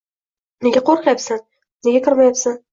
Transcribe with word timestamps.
Nega 0.67 0.83
qo`rqyapsan, 0.87 1.45
nega 1.91 2.05
kirmayapsan 2.11 2.63